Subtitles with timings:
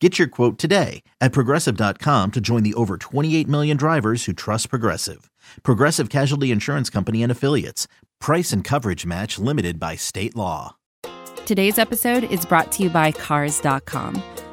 [0.00, 4.68] Get your quote today at progressive.com to join the over 28 million drivers who trust
[4.68, 5.30] Progressive.
[5.62, 7.88] Progressive Casualty Insurance Company and Affiliates.
[8.20, 10.76] Price and coverage match limited by state law.
[11.46, 14.22] Today's episode is brought to you by Cars.com.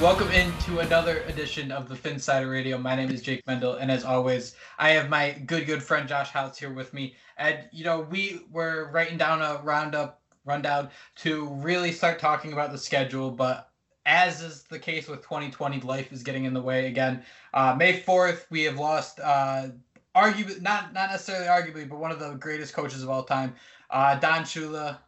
[0.00, 2.78] Welcome into another edition of the Phinsider Radio.
[2.78, 6.30] My name is Jake Mendel, and as always, I have my good, good friend Josh
[6.30, 7.16] Houtz here with me.
[7.36, 12.70] And you know, we were writing down a roundup rundown to really start talking about
[12.70, 13.72] the schedule, but
[14.06, 17.24] as is the case with 2020, life is getting in the way again.
[17.52, 19.66] Uh, May 4th, we have lost, uh,
[20.14, 23.52] arguably not not necessarily arguably, but one of the greatest coaches of all time,
[23.90, 24.98] uh, Don Shula.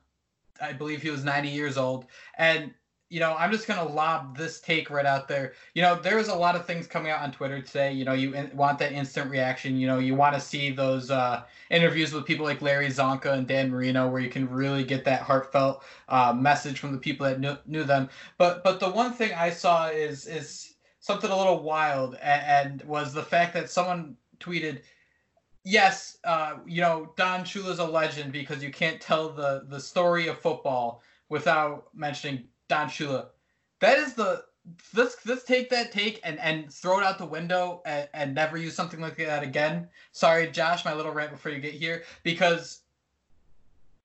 [0.61, 2.07] I believe he was 90 years old,
[2.37, 2.75] and
[3.11, 5.55] you know, I'm just gonna lob this take right out there.
[5.75, 7.93] You know, there's a lot of things coming out on Twitter today.
[7.93, 9.77] You know, you in- want that instant reaction.
[9.77, 13.49] You know, you want to see those uh, interviews with people like Larry Csonka and
[13.49, 17.41] Dan Marino, where you can really get that heartfelt uh, message from the people that
[17.41, 18.09] knew, knew them.
[18.39, 22.83] But but the one thing I saw is is something a little wild, and, and
[22.89, 24.83] was the fact that someone tweeted.
[25.65, 30.29] Yes, uh, you know Don Shula's a legend because you can't tell the the story
[30.29, 33.27] of football without mentioning Don Shula.
[33.81, 34.45] That is the
[34.95, 38.57] let's let's take that take and and throw it out the window and, and never
[38.57, 39.89] use something like that again.
[40.13, 42.81] Sorry, Josh, my little rant before you get here because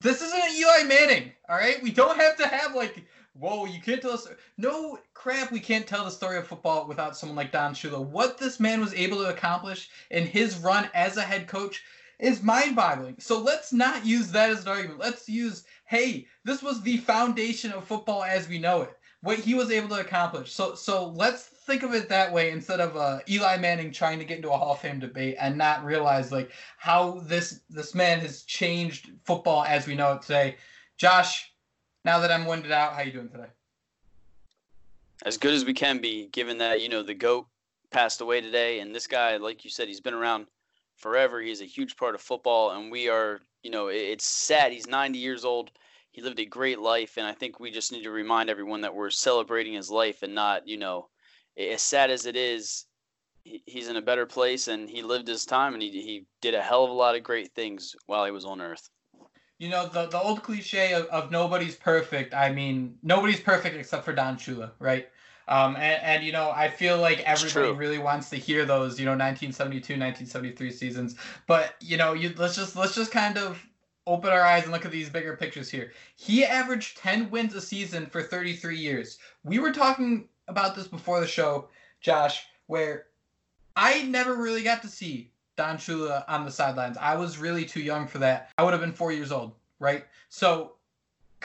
[0.02, 1.31] this isn't Eli Manning.
[1.48, 3.06] All right, we don't have to have like
[3.38, 4.28] whoa, you can't tell us
[4.58, 5.52] no crap.
[5.52, 8.04] We can't tell the story of football without someone like Don Shula.
[8.04, 11.84] What this man was able to accomplish in his run as a head coach
[12.18, 13.18] is mind-boggling.
[13.20, 15.00] So let's not use that as an argument.
[15.00, 18.97] Let's use hey, this was the foundation of football as we know it.
[19.22, 20.51] What he was able to accomplish.
[20.51, 24.25] So so let's think of it that way instead of uh, Eli Manning trying to
[24.25, 28.19] get into a Hall of Fame debate and not realize like how this this man
[28.19, 30.57] has changed football as we know it today.
[30.97, 31.51] Josh,
[32.03, 33.50] now that I'm winded out, how you doing today?
[35.25, 37.47] As good as we can be, given that you know the goat
[37.90, 40.45] passed away today, and this guy, like you said, he's been around
[40.95, 41.41] forever.
[41.41, 44.72] He's a huge part of football, and we are you know, it's sad.
[44.72, 45.71] He's 90 years old.
[46.12, 48.94] He lived a great life, and I think we just need to remind everyone that
[48.94, 51.09] we're celebrating his life and not, you know,
[51.57, 52.86] as sad as it is,
[53.44, 56.62] he's in a better place and he lived his time and he, he did a
[56.62, 58.89] hell of a lot of great things while he was on earth.
[59.57, 62.33] You know, the, the old cliche of, of nobody's perfect.
[62.33, 65.07] I mean, nobody's perfect except for Don Shula, right?
[65.47, 69.06] Um, and, and, you know, I feel like everybody really wants to hear those, you
[69.06, 71.15] know, 1972, 1973 seasons.
[71.47, 73.63] But you know, you let's just let's just kind of
[74.07, 75.92] open our eyes and look at these bigger pictures here.
[76.15, 79.18] He averaged 10 wins a season for 33 years.
[79.44, 81.69] We were talking about this before the show,
[82.01, 83.07] Josh, where
[83.75, 86.98] I never really got to see Don Shula on the sidelines.
[86.98, 88.51] I was really too young for that.
[88.57, 90.06] I would have been four years old, right?
[90.30, 90.75] So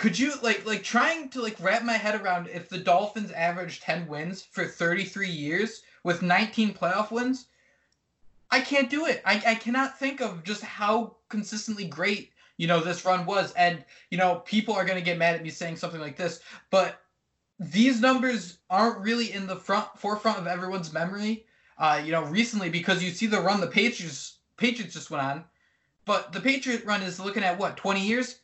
[0.01, 3.83] could you like like trying to like wrap my head around if the Dolphins averaged
[3.83, 7.49] 10 wins for 33 years with 19 playoff wins?
[8.51, 9.21] I can't do it.
[9.27, 13.53] I, I cannot think of just how consistently great, you know, this run was.
[13.53, 17.03] And, you know, people are gonna get mad at me saying something like this, but
[17.59, 21.45] these numbers aren't really in the front forefront of everyone's memory.
[21.77, 25.45] Uh, you know, recently because you see the run the Patriots Patriots just went on,
[26.07, 28.37] but the Patriot run is looking at what 20 years.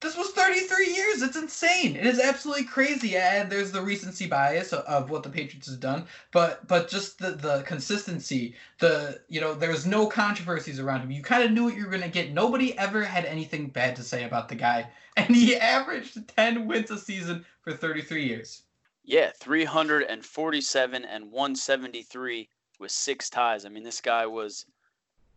[0.00, 1.22] This was 33 years.
[1.22, 1.96] It's insane.
[1.96, 3.16] It is absolutely crazy.
[3.16, 7.18] And there's the recency bias of, of what the Patriots has done, but but just
[7.18, 8.54] the the consistency.
[8.78, 11.10] The you know there's no controversies around him.
[11.10, 12.32] You kind of knew what you were gonna get.
[12.32, 16.90] Nobody ever had anything bad to say about the guy, and he averaged 10 wins
[16.90, 18.62] a season for 33 years.
[19.04, 23.64] Yeah, 347 and 173 with six ties.
[23.64, 24.66] I mean, this guy was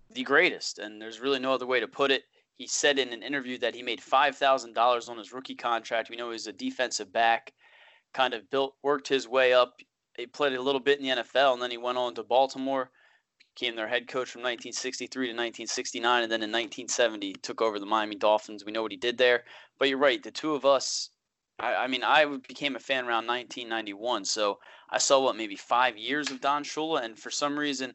[0.10, 2.24] the greatest, and there's really no other way to put it.
[2.60, 6.10] He said in an interview that he made five thousand dollars on his rookie contract.
[6.10, 7.54] We know he's a defensive back,
[8.14, 9.76] kind of built, worked his way up.
[10.18, 12.92] He played a little bit in the NFL, and then he went on to Baltimore,
[13.56, 17.86] became their head coach from 1963 to 1969, and then in 1970 took over the
[17.86, 18.66] Miami Dolphins.
[18.66, 19.46] We know what he did there.
[19.80, 21.12] But you're right, the two of us.
[21.60, 24.60] I, I mean, I became a fan around 1991, so
[24.90, 27.94] I saw what maybe five years of Don Shula, and for some reason,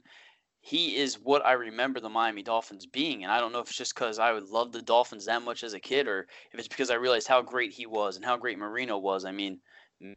[0.66, 3.22] he is what I remember the Miami Dolphins being.
[3.22, 5.62] And I don't know if it's just because I would love the Dolphins that much
[5.62, 8.38] as a kid, or if it's because I realized how great he was and how
[8.38, 9.26] great Marino was.
[9.26, 9.60] I mean,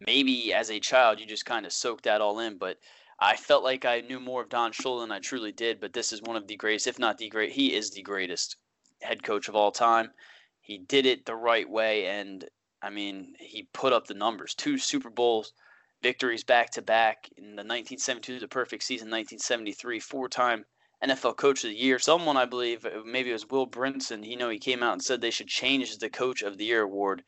[0.06, 2.78] maybe as a child you just kind of soaked that all in, but
[3.20, 5.82] I felt like I knew more of Don Shula than I truly did.
[5.82, 7.52] But this is one of the greatest, if not the great.
[7.52, 8.56] He is the greatest
[9.02, 10.12] head coach of all time.
[10.62, 12.46] He did it the right way, and
[12.82, 14.56] I mean, he put up the numbers.
[14.56, 15.52] Two Super Bowls
[16.02, 20.66] victories back to back in the 1972, the perfect season, 1973, four time
[21.04, 22.00] NFL Coach of the Year.
[22.00, 25.04] Someone, I believe, uh, maybe it was Will Brinson, you know, he came out and
[25.04, 27.24] said they should change the Coach of the Year award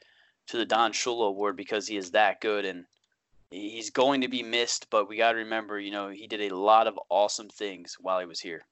[0.48, 2.86] to the Don Shula award because he is that good and
[3.52, 4.88] he's going to be missed.
[4.90, 8.20] But we got to remember, you know, he did a lot of awesome things while
[8.20, 8.66] he was here.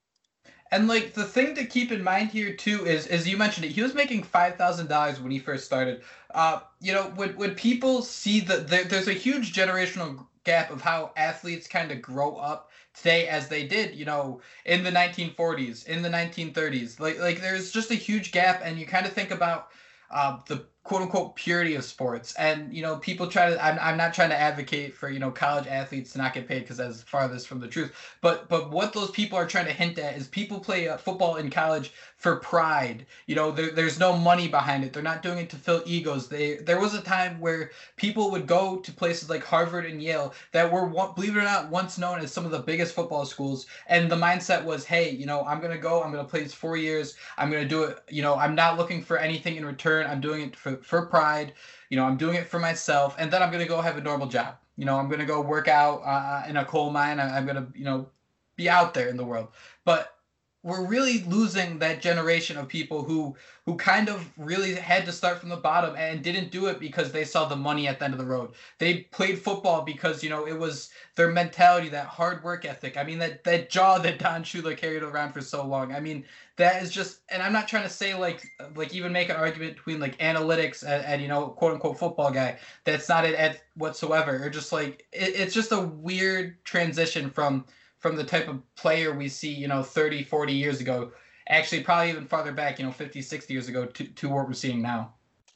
[0.72, 3.72] And like the thing to keep in mind here too is, as you mentioned it,
[3.72, 6.02] he was making five thousand dollars when he first started.
[6.34, 10.82] Uh, you know, when when people see that there, there's a huge generational gap of
[10.82, 15.86] how athletes kind of grow up today as they did, you know, in the 1940s,
[15.86, 17.00] in the 1930s.
[17.00, 19.70] Like like there's just a huge gap, and you kind of think about
[20.10, 22.34] uh, the quote unquote purity of sports.
[22.36, 23.64] And you know, people try to.
[23.64, 26.62] I'm, I'm not trying to advocate for you know college athletes to not get paid
[26.62, 27.94] because that's farthest from the truth.
[28.22, 31.36] But but what those people are trying to hint at is people play uh, football
[31.36, 33.06] in college for pride.
[33.26, 34.94] You know, there, there's no money behind it.
[34.94, 36.30] They're not doing it to fill egos.
[36.30, 40.34] They there was a time where people would go to places like Harvard and Yale
[40.54, 43.68] that were believe it or not once known as some of the biggest football schools,
[43.88, 46.02] and the mindset was, hey, you know, I'm gonna go.
[46.02, 47.16] I'm gonna play these four years.
[47.38, 48.00] I'm gonna do it.
[48.10, 50.08] You know, I'm not looking for anything in return.
[50.08, 51.54] I'm doing it for for pride.
[51.90, 54.28] You know, I'm doing it for myself, and then I'm gonna go have a normal
[54.28, 54.56] job.
[54.78, 57.20] You know, I'm gonna go work out uh, in a coal mine.
[57.20, 58.10] I, I'm gonna, you know,
[58.56, 59.50] be out there in the world.
[59.86, 60.17] But
[60.64, 65.40] we're really losing that generation of people who who kind of really had to start
[65.40, 68.14] from the bottom and didn't do it because they saw the money at the end
[68.14, 68.54] of the road.
[68.80, 72.98] They played football because you know it was their mentality, that hard work ethic.
[72.98, 75.94] I mean that that jaw that Don Shula carried around for so long.
[75.94, 76.26] I mean
[76.58, 78.46] that is just, and I'm not trying to say like
[78.76, 82.32] like even make an argument between like analytics and, and you know quote unquote football
[82.32, 82.58] guy.
[82.84, 84.44] That's not it at whatsoever.
[84.44, 87.66] Or just like it, it's just a weird transition from
[88.00, 91.12] from the type of player we see, you know, 30, 40 years ago,
[91.50, 94.54] actually probably even farther back, you know, 50, 60 years ago to, to what we're
[94.54, 95.14] seeing now.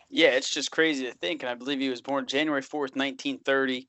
[0.09, 1.43] Yeah, it's just crazy to think.
[1.43, 3.87] And I believe he was born January 4th, 1930,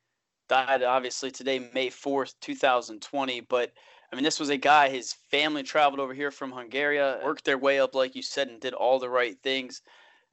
[0.48, 3.40] died obviously today, May 4th, 2020.
[3.40, 3.72] But
[4.12, 7.58] I mean, this was a guy, his family traveled over here from Hungary, worked their
[7.58, 9.80] way up, like you said, and did all the right things.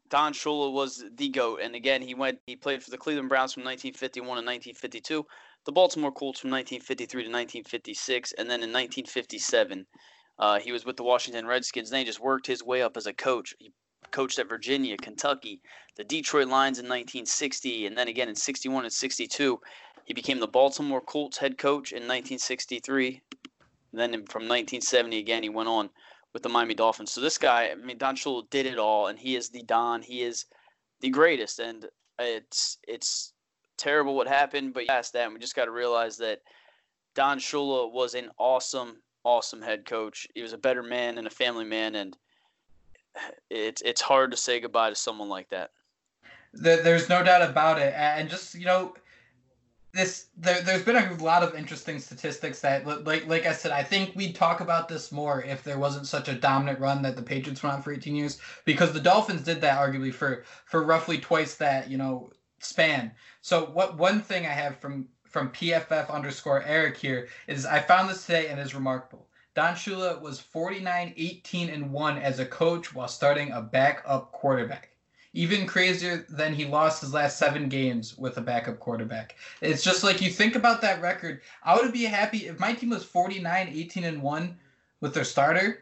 [0.09, 1.61] Don Shula was the GOAT.
[1.61, 5.25] And again, he went, he played for the Cleveland Browns from 1951 to 1952
[5.69, 9.85] the Baltimore Colts from 1953 to 1956, and then in 1957,
[10.39, 11.91] uh, he was with the Washington Redskins.
[11.91, 13.53] Then he just worked his way up as a coach.
[13.59, 13.71] He
[14.09, 15.61] coached at Virginia, Kentucky,
[15.95, 19.61] the Detroit Lions in 1960, and then again in 61 and 62.
[20.05, 23.21] He became the Baltimore Colts head coach in 1963.
[23.93, 25.91] Then from 1970 again, he went on
[26.33, 27.11] with the Miami Dolphins.
[27.11, 30.01] So this guy, I mean, Don Shula did it all, and he is the Don.
[30.01, 30.45] He is
[31.01, 31.85] the greatest, and
[32.17, 33.33] it's it's
[33.79, 36.41] terrible what happened, but past that, we just got to realize that
[37.15, 40.27] Don Shula was an awesome, awesome head coach.
[40.35, 42.15] He was a better man and a family man, and
[43.49, 45.71] it's it's hard to say goodbye to someone like that.
[46.53, 48.95] There's no doubt about it, and just you know,
[49.93, 53.83] this there, there's been a lot of interesting statistics that like like I said I
[53.83, 57.21] think we'd talk about this more if there wasn't such a dominant run that the
[57.21, 61.17] Patriots went on for 18 years because the Dolphins did that arguably for for roughly
[61.17, 63.11] twice that you know span.
[63.49, 68.07] So what one thing I have from from PFF underscore Eric here is I found
[68.07, 69.25] this today and is remarkable.
[69.55, 74.89] Don Shula was 49, 18, and 1 as a coach while starting a backup quarterback.
[75.33, 79.35] Even crazier than he lost his last seven games with a backup quarterback.
[79.61, 81.41] It's just like you think about that record.
[81.63, 84.57] I would be happy if my team was 49, 18, and 1
[85.01, 85.79] with their starter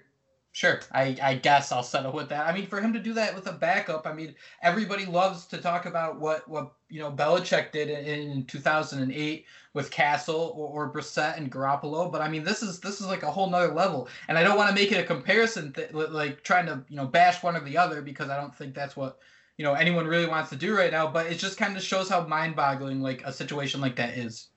[0.57, 2.47] Sure, I, I guess I'll settle with that.
[2.47, 4.33] I mean, for him to do that with a backup, I mean,
[4.63, 9.45] everybody loves to talk about what what you know Belichick did in, in 2008
[9.75, 13.21] with Cassel or, or Brissett and Garoppolo, but I mean, this is this is like
[13.21, 16.43] a whole nother level, and I don't want to make it a comparison, th- like
[16.43, 19.19] trying to you know bash one or the other because I don't think that's what
[19.57, 21.05] you know anyone really wants to do right now.
[21.05, 24.47] But it just kind of shows how mind-boggling like a situation like that is.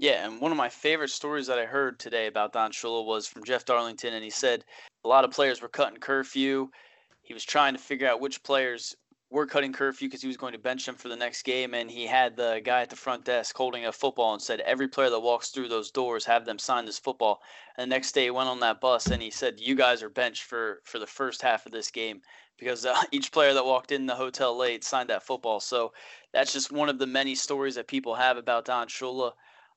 [0.00, 3.26] Yeah, and one of my favorite stories that I heard today about Don Shula was
[3.26, 4.64] from Jeff Darlington, and he said
[5.04, 6.70] a lot of players were cutting curfew.
[7.20, 8.96] He was trying to figure out which players
[9.28, 11.90] were cutting curfew because he was going to bench them for the next game, and
[11.90, 15.10] he had the guy at the front desk holding a football and said, "Every player
[15.10, 17.42] that walks through those doors, have them sign this football."
[17.76, 20.08] And the next day, he went on that bus and he said, "You guys are
[20.08, 22.22] benched for for the first half of this game."
[22.56, 25.60] Because uh, each player that walked in the hotel late signed that football.
[25.60, 25.92] So
[26.32, 29.32] that's just one of the many stories that people have about Don Shula.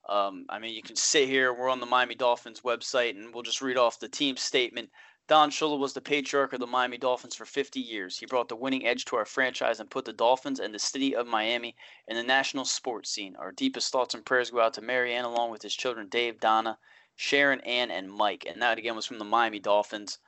[0.08, 1.54] Um, I mean, you can sit here.
[1.54, 4.90] We're on the Miami Dolphins website, and we'll just read off the team statement.
[5.30, 8.18] Don Shula was the patriarch of the Miami Dolphins for 50 years.
[8.18, 11.16] He brought the winning edge to our franchise and put the Dolphins and the city
[11.16, 11.78] of Miami
[12.10, 13.38] in the national sports scene.
[13.38, 16.78] Our deepest thoughts and prayers go out to Marianne along with his children Dave, Donna,
[17.16, 18.46] Sharon, Ann, and Mike.
[18.46, 20.20] And that again was from the Miami Dolphins.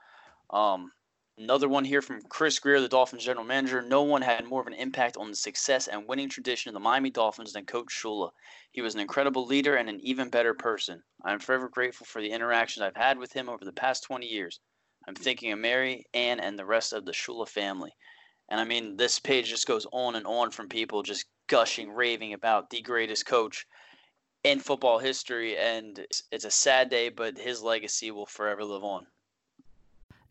[0.50, 0.94] Um,
[1.38, 3.82] Another one here from Chris Grier, the Dolphins general manager.
[3.82, 6.80] No one had more of an impact on the success and winning tradition of the
[6.80, 8.32] Miami Dolphins than Coach Shula.
[8.72, 11.04] He was an incredible leader and an even better person.
[11.26, 14.26] I am forever grateful for the interactions I've had with him over the past 20
[14.26, 14.62] years.
[15.06, 17.92] I'm thinking of Mary, Ann, and the rest of the Shula family.
[18.48, 22.32] And I mean, this page just goes on and on from people just gushing, raving
[22.32, 23.66] about the greatest coach
[24.46, 25.58] in football history.
[25.58, 26.00] And
[26.32, 29.06] it's a sad day, but his legacy will forever live on.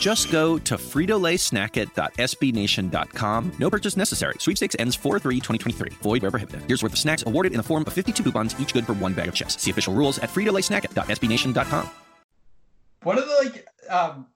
[0.00, 3.52] Just go to fritolaysnackit.sbnation.com.
[3.58, 4.36] No purchase necessary.
[4.38, 5.92] Sweepstakes ends 4-3-2023.
[5.94, 6.62] Void where prohibited.
[6.66, 9.12] Here's worth of snacks awarded in the form of 52 coupons, each good for one
[9.12, 9.60] bag of chips.
[9.60, 11.90] See official rules at fritolaysnackit.sbnation.com.
[13.02, 14.26] One of the, like, um,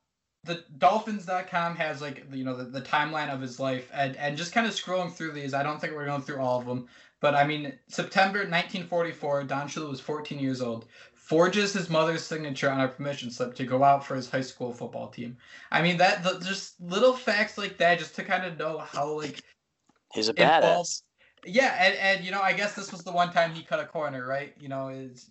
[0.44, 4.52] the dolphins.com has like you know the, the timeline of his life and and just
[4.52, 6.87] kind of scrolling through these i don't think we're going through all of them
[7.25, 10.87] but i mean september 1944 don shula was 14 years old
[11.25, 14.75] forges his mother's signature on a permission slip to go out for his high school
[14.75, 15.38] football team.
[15.71, 19.19] I mean that the, just little facts like that just to kind of know how
[19.19, 19.43] like
[20.12, 21.02] he's a badass.
[21.47, 23.87] Yeah, and, and you know I guess this was the one time he cut a
[23.87, 24.54] corner, right?
[24.61, 25.31] You know is.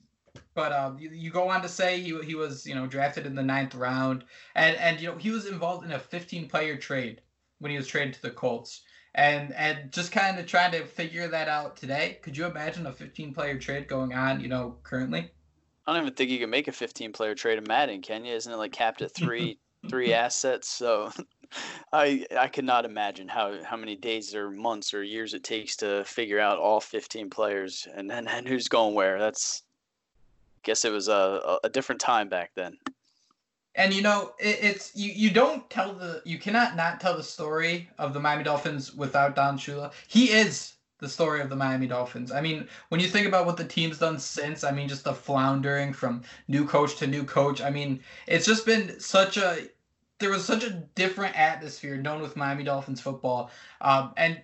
[0.55, 3.35] But um, you, you go on to say he, he was you know drafted in
[3.35, 4.23] the ninth round,
[4.55, 7.21] and and you know he was involved in a 15 player trade
[7.59, 8.81] when he was traded to the Colts
[9.15, 12.19] and and just kind of trying to figure that out today.
[12.21, 15.31] Could you imagine a 15 player trade going on, you know, currently?
[15.85, 18.33] I don't even think you can make a 15 player trade in Madden, can you?
[18.33, 20.69] Isn't it like capped at three three assets?
[20.69, 21.11] So
[21.93, 25.75] I I could not imagine how how many days or months or years it takes
[25.77, 29.19] to figure out all 15 players and then and who's going where.
[29.19, 29.63] That's
[30.63, 32.77] guess it was a a different time back then.
[33.75, 35.11] And you know, it, it's you.
[35.11, 36.21] You don't tell the.
[36.25, 39.91] You cannot not tell the story of the Miami Dolphins without Don Shula.
[40.07, 42.31] He is the story of the Miami Dolphins.
[42.31, 45.13] I mean, when you think about what the team's done since, I mean, just the
[45.13, 47.61] floundering from new coach to new coach.
[47.61, 49.67] I mean, it's just been such a
[50.19, 53.51] there was such a different atmosphere known with Miami Dolphins football,
[53.81, 54.41] um, and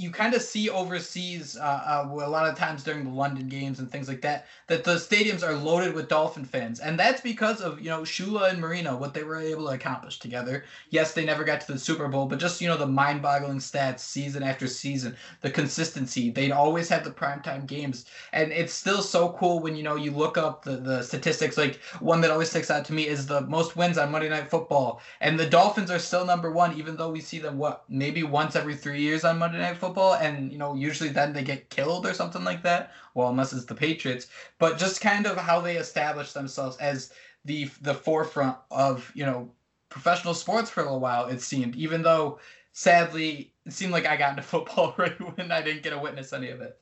[0.00, 3.80] you kind of see overseas uh, uh, a lot of times during the London games
[3.80, 7.60] and things like that that the stadiums are loaded with Dolphin fans, and that's because
[7.60, 10.64] of you know Shula and Marino what they were able to accomplish together.
[10.88, 13.98] Yes, they never got to the Super Bowl, but just you know the mind-boggling stats
[14.00, 16.30] season after season, the consistency.
[16.30, 20.12] They'd always have the primetime games, and it's still so cool when you know you
[20.12, 21.58] look up the the statistics.
[21.58, 24.48] Like one that always sticks out to me is the most wins on Monday Night
[24.48, 28.22] Football, and the Dolphins are still number one, even though we see them what maybe
[28.22, 31.42] once every three years on Monday Night Football football, and you know usually then they
[31.42, 32.92] get killed or something like that.
[33.14, 34.28] Well, unless it's the Patriots,
[34.58, 37.12] but just kind of how they establish themselves as
[37.44, 39.50] the the forefront of you know
[39.88, 41.26] professional sports for a little while.
[41.26, 42.38] It seemed, even though
[42.72, 46.32] sadly it seemed like I got into football right when I didn't get to witness
[46.32, 46.78] any of it.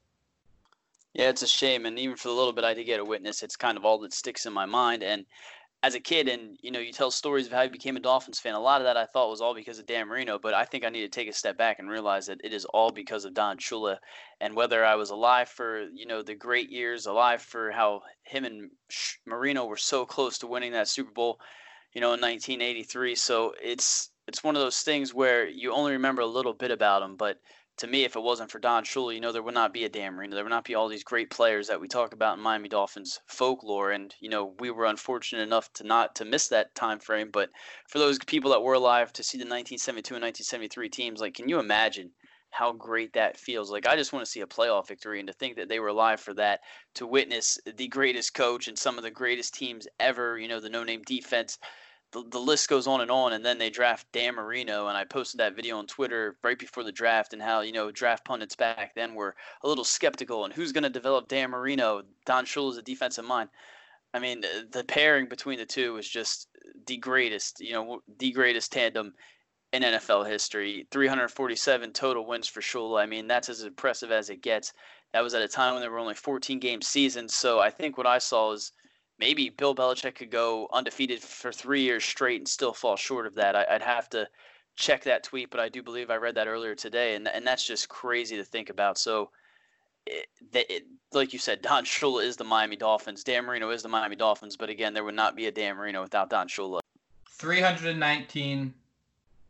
[1.14, 3.42] Yeah, it's a shame, and even for the little bit I did get a witness,
[3.42, 5.02] it's kind of all that sticks in my mind.
[5.02, 5.24] And
[5.82, 8.40] as a kid and you know you tell stories of how you became a dolphins
[8.40, 10.64] fan a lot of that i thought was all because of dan marino but i
[10.64, 13.24] think i need to take a step back and realize that it is all because
[13.24, 13.96] of don shula.
[14.40, 18.44] And whether i was alive for you know the great years alive for how him
[18.44, 18.70] and
[19.24, 21.38] marino were so close to winning that super bowl
[21.94, 26.22] you know in 1983 so it's it's one of those things where you only remember
[26.22, 27.38] a little bit about him but
[27.78, 29.88] to me, if it wasn't for Don Shula, you know, there would not be a
[29.88, 30.34] Dan Marino.
[30.34, 33.20] There would not be all these great players that we talk about in Miami Dolphins
[33.26, 33.92] folklore.
[33.92, 37.30] And you know, we were unfortunate enough to not to miss that time frame.
[37.32, 37.50] But
[37.88, 41.48] for those people that were alive to see the 1972 and 1973 teams, like, can
[41.48, 42.12] you imagine?
[42.50, 43.70] how great that feels.
[43.70, 45.88] Like I just want to see a playoff victory and to think that they were
[45.88, 46.60] alive for that,
[46.94, 50.70] to witness the greatest coach and some of the greatest teams ever, you know, the
[50.70, 51.58] no name defense
[52.12, 55.04] the, the list goes on and on and then they draft Dan Marino and I
[55.04, 58.56] posted that video on Twitter right before the draft and how you know draft pundits
[58.56, 62.02] back then were a little skeptical and who's going to develop Dan Marino.
[62.24, 63.50] Don Shula is a defensive mind.
[64.14, 66.48] I mean the pairing between the two was just
[66.86, 69.12] the greatest you know the greatest tandem
[69.72, 70.86] in NFL history.
[70.90, 73.02] 347 total wins for Shula.
[73.02, 74.72] I mean that's as impressive as it gets.
[75.12, 77.34] That was at a time when there were only 14 game seasons.
[77.34, 78.72] So I think what I saw is
[79.18, 83.34] maybe Bill Belichick could go undefeated for three years straight and still fall short of
[83.34, 83.56] that.
[83.56, 84.28] I, would have to
[84.76, 87.64] check that tweet, but I do believe I read that earlier today, and and that's
[87.64, 88.98] just crazy to think about.
[88.98, 89.30] So,
[90.06, 93.24] it, it, like you said, Don Shula is the Miami Dolphins.
[93.24, 96.02] Dan Marino is the Miami Dolphins, but again, there would not be a Dan Marino
[96.02, 96.80] without Don Shula.
[97.26, 98.74] 319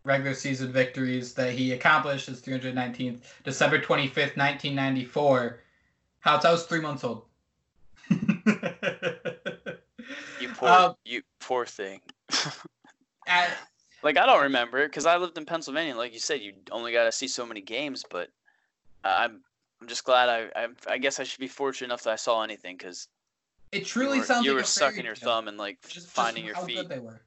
[0.04, 5.60] regular season victories that he accomplished his 319th December 25th, 1994.
[6.20, 7.24] How I was three months old.
[10.40, 12.00] You poor, um, you poor thing.
[14.02, 15.96] like I don't remember it because I lived in Pennsylvania.
[15.96, 18.04] Like you said, you only got to see so many games.
[18.08, 18.28] But
[19.04, 19.40] I'm,
[19.80, 22.42] I'm just glad I, I, I guess I should be fortunate enough that I saw
[22.42, 23.08] anything because
[23.72, 24.44] it truly you were, sounds.
[24.44, 26.76] You like were sucking your thumb and like just, finding just your feet.
[26.76, 27.20] Good they were.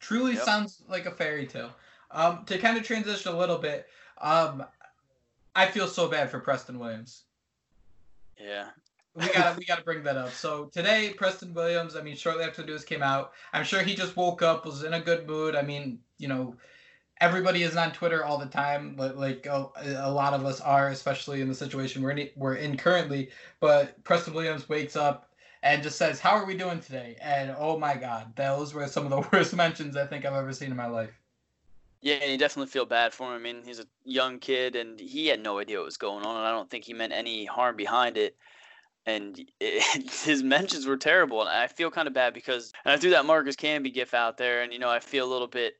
[0.00, 0.44] Truly yep.
[0.44, 1.70] sounds like a fairy tale.
[2.10, 3.86] Um, to kind of transition a little bit,
[4.20, 4.64] um,
[5.56, 7.22] I feel so bad for Preston Williams.
[8.38, 8.68] Yeah,
[9.14, 10.32] we gotta we gotta bring that up.
[10.32, 11.96] So today, Preston Williams.
[11.96, 14.82] I mean, shortly after the news came out, I'm sure he just woke up, was
[14.82, 15.54] in a good mood.
[15.54, 16.56] I mean, you know,
[17.20, 20.88] everybody is on Twitter all the time, but like a, a lot of us are,
[20.88, 23.30] especially in the situation we're in, we're in currently.
[23.60, 25.30] But Preston Williams wakes up
[25.62, 29.04] and just says, "How are we doing today?" And oh my God, those were some
[29.04, 31.20] of the worst mentions I think I've ever seen in my life.
[32.02, 33.40] Yeah, and you definitely feel bad for him.
[33.40, 36.36] I mean, he's a young kid, and he had no idea what was going on,
[36.36, 38.36] and I don't think he meant any harm behind it
[39.06, 41.40] and it, his mentions were terrible.
[41.40, 44.62] And I feel kind of bad because I threw that Marcus Camby gif out there,
[44.62, 45.74] and you know I feel a little bit.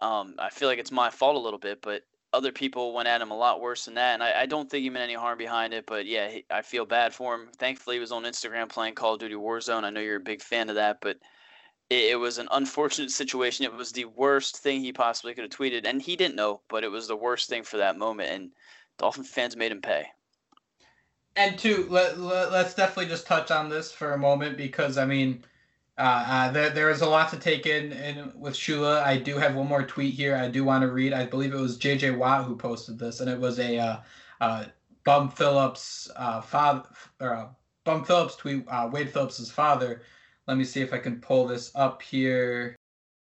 [0.00, 3.20] Um, I feel like it's my fault a little bit, but other people went at
[3.20, 5.38] him a lot worse than that, and I, I don't think he meant any harm
[5.38, 5.86] behind it.
[5.86, 7.48] But yeah, he, I feel bad for him.
[7.56, 9.84] Thankfully, he was on Instagram playing Call of Duty Warzone.
[9.84, 11.18] I know you're a big fan of that, but
[11.90, 13.66] it was an unfortunate situation.
[13.66, 16.84] It was the worst thing he possibly could have tweeted, and he didn't know, but
[16.84, 18.50] it was the worst thing for that moment, and
[18.98, 20.06] Dolphin fans made him pay
[21.36, 25.06] and two, let, let, us definitely just touch on this for a moment because I
[25.06, 25.44] mean,
[25.98, 29.02] uh, uh, there there is a lot to take in, in with Shula.
[29.02, 30.36] I do have one more tweet here.
[30.36, 31.12] I do want to read.
[31.12, 33.96] I believe it was JJ Watt who posted this, and it was a uh,
[34.40, 34.64] uh,
[35.04, 36.88] Bum Phillips uh, father
[37.20, 37.48] or uh,
[37.84, 38.64] Bum Phillips tweet.
[38.68, 40.02] Uh, Wade Phillips's father.
[40.46, 42.76] Let me see if I can pull this up here.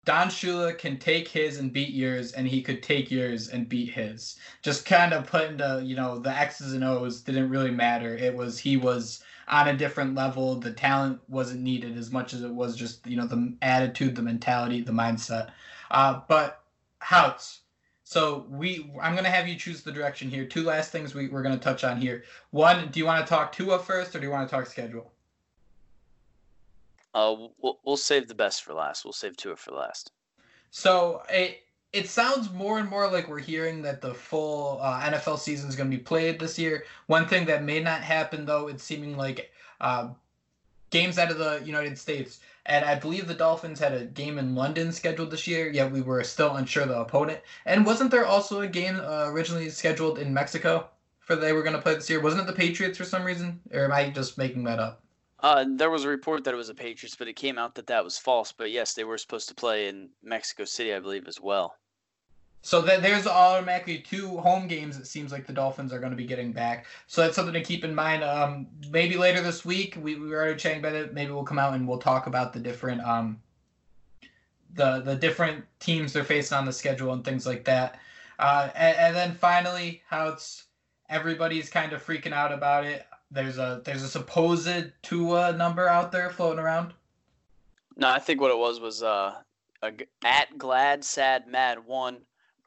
[0.05, 3.91] Don Shula can take his and beat yours, and he could take yours and beat
[3.91, 4.37] his.
[4.61, 8.15] Just kind of put into, you know, the X's and O's didn't really matter.
[8.17, 10.57] It was he was on a different level.
[10.57, 14.23] The talent wasn't needed as much as it was just, you know, the attitude, the
[14.23, 15.53] mentality, the mindset.
[15.91, 16.63] Uh, but
[17.03, 17.61] Houtz.
[18.07, 20.45] So we, I'm gonna have you choose the direction here.
[20.45, 22.25] Two last things we, we're gonna touch on here.
[22.51, 25.14] One, do you want to talk Tua first, or do you want to talk schedule?
[27.15, 29.05] Uh, we'll, we'll save the best for last.
[29.05, 30.11] We'll save Tua for last.
[30.71, 31.61] So it
[31.93, 35.77] it sounds more and more like we're hearing that the full uh, NFL season is
[35.77, 36.85] going to be played this year.
[37.07, 40.09] One thing that may not happen, though, it's seeming like uh,
[40.91, 42.41] games out of the United States.
[42.67, 46.01] And I believe the Dolphins had a game in London scheduled this year, yet we
[46.01, 47.41] were still unsure the opponent.
[47.65, 50.89] And wasn't there also a game uh, originally scheduled in Mexico
[51.21, 52.21] for they were going to play this year?
[52.21, 53.61] Wasn't it the Patriots for some reason?
[53.73, 55.04] Or am I just making that up?
[55.41, 57.89] Uh, there was a report that it was the Patriots, but it came out that
[57.89, 58.53] that was false.
[58.53, 61.77] But yes, they were supposed to play in Mexico City, I believe, as well.
[62.63, 64.97] So that there's automatically two home games.
[64.97, 66.87] It seems like the Dolphins are going to be getting back.
[67.07, 68.25] So that's something to keep in mind.
[68.25, 71.13] Um, maybe later this week, we, we were already chatting about it.
[71.13, 73.39] Maybe we'll come out and we'll talk about the different um,
[74.73, 77.99] the the different teams they're facing on the schedule and things like that.
[78.39, 80.65] Uh, and, and then finally, how it's
[81.11, 83.07] everybody's kind of freaking out about it.
[83.35, 86.95] There's a there's a supposed Tua number out there floating around.
[87.97, 89.35] No, I think what it was was uh,
[89.83, 89.93] a,
[90.25, 92.19] at glad sad mad one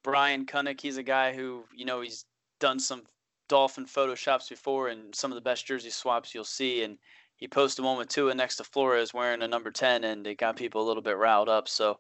[0.04, 0.80] Brian Kunnick.
[0.80, 2.26] He's a guy who, you know, he's
[2.60, 3.04] done some
[3.50, 6.84] Dolphin photoshops before and some of the best jersey swaps you'll see.
[6.84, 6.98] And
[7.36, 10.56] he posted one with Tua next to Flores wearing a number 10, and it got
[10.56, 11.68] people a little bit riled up.
[11.68, 12.00] So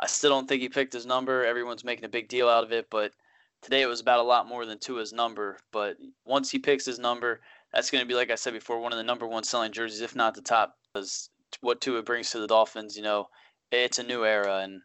[0.00, 1.44] I still don't think he picked his number.
[1.44, 3.12] Everyone's making a big deal out of it, but
[3.60, 5.58] today it was about a lot more than Tua's number.
[5.70, 7.40] But once he picks his number,
[7.74, 10.00] that's going to be, like I said before, one of the number one selling jerseys,
[10.00, 11.28] if not the top, because
[11.60, 13.28] what Tua brings to the Dolphins, you know,
[13.70, 14.58] it's a new era.
[14.58, 14.80] And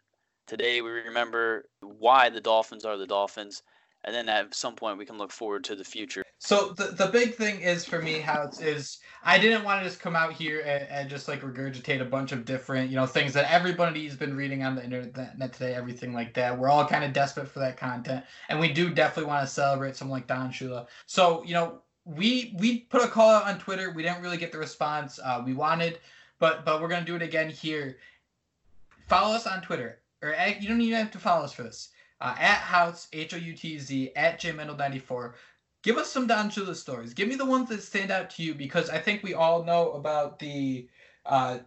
[0.50, 3.62] Today we remember why the Dolphins are the Dolphins,
[4.02, 6.24] and then at some point we can look forward to the future.
[6.40, 9.88] So the the big thing is for me how it's is I didn't want to
[9.88, 13.06] just come out here and, and just like regurgitate a bunch of different you know
[13.06, 16.58] things that everybody's been reading on the internet today, everything like that.
[16.58, 19.94] We're all kind of desperate for that content, and we do definitely want to celebrate
[19.94, 20.88] someone like Don Shula.
[21.06, 21.82] So you know
[22.16, 23.90] we we put a call out on Twitter.
[23.90, 25.98] We didn't really get the response uh, we wanted,
[26.38, 27.98] but but we're gonna do it again here.
[29.08, 31.90] Follow us on Twitter or at, you don't even have to follow us for this.
[32.20, 35.32] Uh, at Houtz, H O U T Z, at JMendel94.
[35.82, 37.14] Give us some Don Shula stories.
[37.14, 39.92] Give me the ones that stand out to you because I think we all know
[39.92, 40.86] about the,
[41.24, 41.58] uh,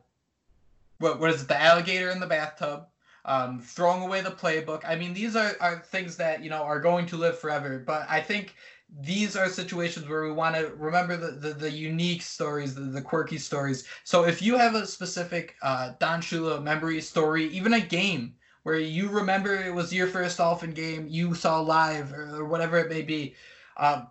[1.00, 2.86] what, what is it, the alligator in the bathtub,
[3.26, 4.84] um, throwing away the playbook.
[4.88, 7.80] I mean, these are, are things that, you know, are going to live forever.
[7.80, 8.54] But I think
[9.02, 13.02] these are situations where we want to remember the, the, the, unique stories, the, the
[13.02, 13.88] quirky stories.
[14.04, 18.78] So if you have a specific uh, Don Shula memory story, even a game, where
[18.78, 22.90] you remember it was your first Dolphin game you saw live or, or whatever it
[22.90, 23.36] may be.
[23.78, 24.08] Um,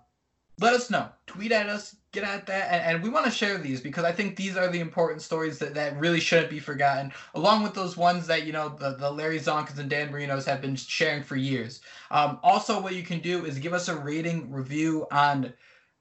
[0.62, 1.08] let us know.
[1.26, 4.12] Tweet at us, get at that, and, and we want to share these because I
[4.12, 7.96] think these are the important stories that, that really shouldn't be forgotten, along with those
[7.96, 11.36] ones that, you know, the, the Larry Csonkas and Dan Marinos have been sharing for
[11.36, 11.80] years.
[12.10, 15.52] Um, also, what you can do is give us a rating review on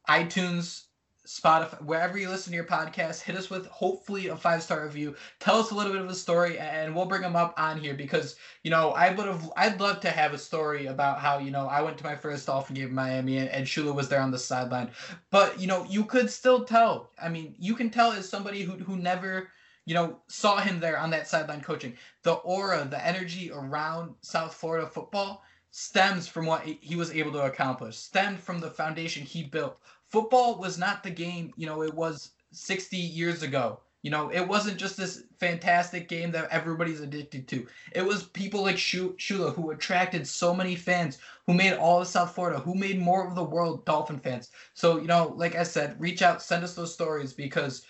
[0.08, 0.84] iTunes,
[1.32, 5.16] Spotify, wherever you listen to your podcast, hit us with hopefully a five star review.
[5.40, 7.94] Tell us a little bit of a story, and we'll bring them up on here
[7.94, 11.50] because you know I would have I'd love to have a story about how you
[11.50, 14.20] know I went to my first Dolphin game in Miami and, and Shula was there
[14.20, 14.92] on the sideline,
[15.30, 17.12] but you know you could still tell.
[17.22, 19.48] I mean, you can tell as somebody who who never
[19.86, 21.96] you know saw him there on that sideline coaching.
[22.24, 27.46] The aura, the energy around South Florida football stems from what he was able to
[27.46, 29.80] accomplish, stemmed from the foundation he built
[30.12, 33.80] football was not the game, you know, it was 60 years ago.
[34.04, 37.68] You know, it wasn't just this fantastic game that everybody's addicted to.
[37.92, 42.34] It was people like Shula who attracted so many fans, who made all of South
[42.34, 44.50] Florida, who made more of the world Dolphin fans.
[44.74, 47.86] So, you know, like I said, reach out, send us those stories because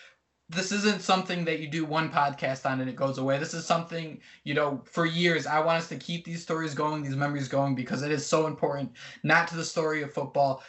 [0.50, 3.38] this isn't something that you do one podcast on and it goes away.
[3.38, 5.48] This is something, you know, for years.
[5.48, 8.48] I want us to keep these stories going, these memories going, because it is so
[8.48, 8.92] important,
[9.24, 10.62] not to the story of football,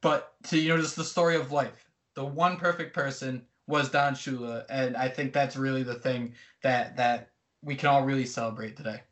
[0.00, 1.90] but to you know just the story of life.
[2.14, 6.96] The one perfect person was Don Shula, and I think that's really the thing that
[6.96, 7.30] that
[7.62, 9.02] we can all really celebrate today.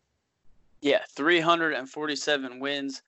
[0.81, 3.03] Yeah, 347 wins.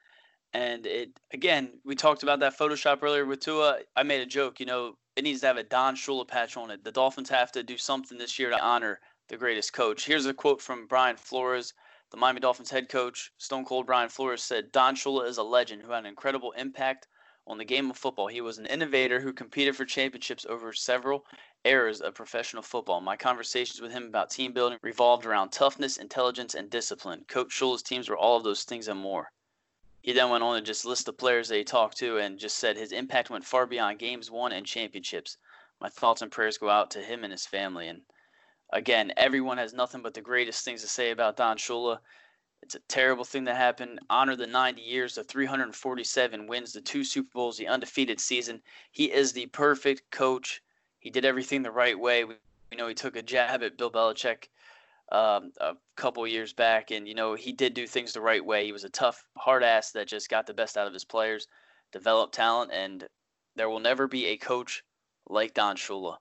[0.55, 3.81] And it again, we talked about that Photoshop earlier with Tua.
[3.97, 6.71] I made a joke, you know, it needs to have a Don Shula patch on
[6.71, 6.85] it.
[6.85, 10.07] The Dolphins have to do something this year to honor the greatest coach.
[10.07, 11.75] Here's a quote from Brian Flores,
[12.11, 13.33] the Miami Dolphins head coach.
[13.37, 17.09] Stone Cold Brian Flores said, Don Shula is a legend who had an incredible impact
[17.49, 18.27] on the game of football.
[18.29, 21.25] He was an innovator who competed for championships over several
[21.65, 23.01] eras of professional football.
[23.01, 27.25] My conversations with him about team building revolved around toughness, intelligence, and discipline.
[27.27, 29.33] Coach Shula's teams were all of those things and more.
[30.03, 32.59] He then went on to just list the players that he talked to and just
[32.59, 35.39] said his impact went far beyond games won and championships.
[35.81, 37.89] My thoughts and prayers go out to him and his family.
[37.89, 38.03] And
[38.73, 42.01] again, everyone has nothing but the greatest things to say about Don Shula.
[42.63, 44.01] It's a terrible thing that happened.
[44.11, 48.61] Honor the 90 years, the 347 wins, the two Super Bowls, the undefeated season.
[48.93, 50.63] He is the perfect coach.
[50.99, 52.25] He did everything the right way.
[52.25, 52.35] We,
[52.77, 54.49] know he took a jab at Bill Belichick.
[55.11, 58.67] um, a couple years back, and you know he did do things the right way.
[58.67, 61.47] He was a tough, hard ass that just got the best out of his players,
[61.93, 63.09] developed talent, and
[63.57, 64.85] there will never be a coach
[65.29, 66.17] like Don Shula.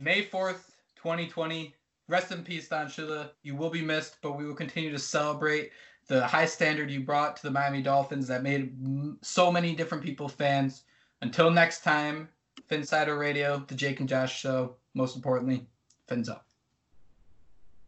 [0.00, 1.74] May 4th, 2020.
[2.08, 3.30] Rest in peace, Don Shula.
[3.42, 5.70] You will be missed, but we will continue to celebrate
[6.06, 8.76] the high standard you brought to the Miami Dolphins that made
[9.22, 10.84] so many different people fans.
[11.22, 12.28] Until next time,
[12.70, 14.76] Phinsider Radio, the Jake and Josh Show.
[14.92, 15.66] Most importantly,
[16.06, 16.46] fins up.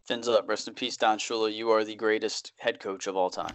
[0.07, 0.49] Fins up.
[0.49, 1.53] Rest in peace, Don Shula.
[1.55, 3.55] You are the greatest head coach of all time.